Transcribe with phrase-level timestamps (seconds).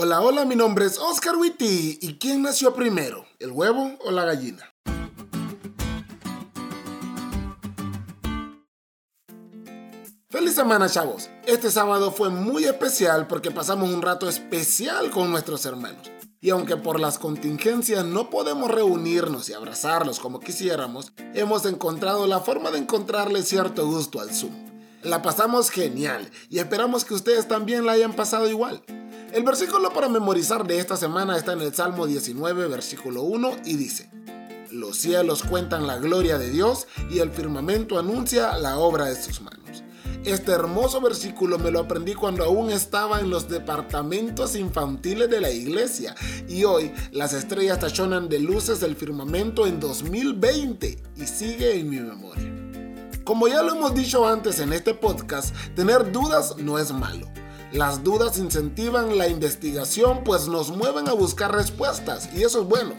[0.00, 1.98] Hola, hola, mi nombre es Oscar Witty.
[2.00, 4.72] ¿Y quién nació primero, el huevo o la gallina?
[10.30, 11.28] Feliz semana, chavos.
[11.46, 16.12] Este sábado fue muy especial porque pasamos un rato especial con nuestros hermanos.
[16.40, 22.38] Y aunque por las contingencias no podemos reunirnos y abrazarlos como quisiéramos, hemos encontrado la
[22.38, 24.54] forma de encontrarle cierto gusto al Zoom.
[25.02, 28.84] La pasamos genial y esperamos que ustedes también la hayan pasado igual.
[29.32, 33.76] El versículo para memorizar de esta semana está en el Salmo 19, versículo 1 y
[33.76, 34.08] dice,
[34.70, 39.42] Los cielos cuentan la gloria de Dios y el firmamento anuncia la obra de sus
[39.42, 39.84] manos.
[40.24, 45.50] Este hermoso versículo me lo aprendí cuando aún estaba en los departamentos infantiles de la
[45.50, 46.14] iglesia
[46.48, 52.00] y hoy las estrellas tachonan de luces del firmamento en 2020 y sigue en mi
[52.00, 52.50] memoria.
[53.24, 57.28] Como ya lo hemos dicho antes en este podcast, tener dudas no es malo.
[57.72, 62.94] Las dudas incentivan la investigación pues nos mueven a buscar respuestas y eso es bueno.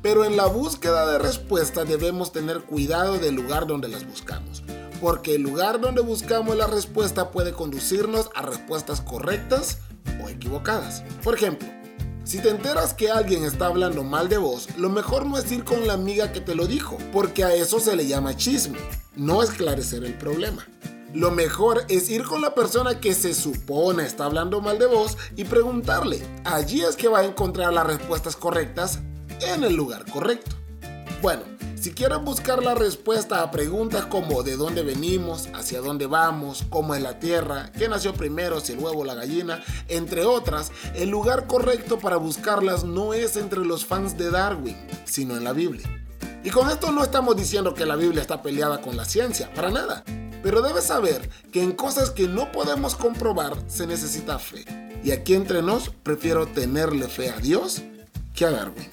[0.00, 4.62] Pero en la búsqueda de respuestas debemos tener cuidado del lugar donde las buscamos.
[4.98, 9.78] Porque el lugar donde buscamos la respuesta puede conducirnos a respuestas correctas
[10.24, 11.02] o equivocadas.
[11.22, 11.68] Por ejemplo,
[12.24, 15.64] si te enteras que alguien está hablando mal de vos, lo mejor no es ir
[15.64, 18.78] con la amiga que te lo dijo, porque a eso se le llama chisme,
[19.16, 20.66] no esclarecer el problema.
[21.14, 25.16] Lo mejor es ir con la persona que se supone está hablando mal de vos
[25.36, 26.20] y preguntarle.
[26.42, 28.98] Allí es que va a encontrar las respuestas correctas
[29.40, 30.56] en el lugar correcto.
[31.22, 31.42] Bueno,
[31.76, 36.96] si quieres buscar la respuesta a preguntas como de dónde venimos, hacia dónde vamos, cómo
[36.96, 41.10] es la tierra, qué nació primero, si el huevo o la gallina, entre otras, el
[41.10, 45.88] lugar correcto para buscarlas no es entre los fans de Darwin, sino en la Biblia.
[46.42, 49.70] Y con esto no estamos diciendo que la Biblia está peleada con la ciencia, para
[49.70, 50.02] nada.
[50.44, 54.62] Pero debes saber que en cosas que no podemos comprobar se necesita fe.
[55.02, 57.80] Y aquí entre nos prefiero tenerle fe a Dios
[58.34, 58.90] que a Darwin.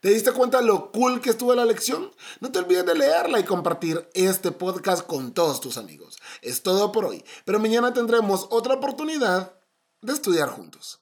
[0.00, 2.10] ¿Te diste cuenta lo cool que estuvo la lección?
[2.40, 6.18] No te olvides de leerla y compartir este podcast con todos tus amigos.
[6.42, 9.56] Es todo por hoy, pero mañana tendremos otra oportunidad
[10.02, 11.00] de estudiar juntos.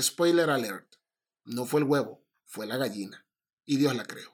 [0.00, 0.94] Spoiler alert,
[1.44, 3.27] no fue el huevo, fue la gallina
[3.68, 4.32] y Dios la creó.